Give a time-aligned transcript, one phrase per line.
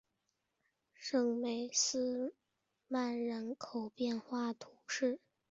[0.95, 2.33] 圣梅斯
[2.87, 5.19] 曼人口变化图示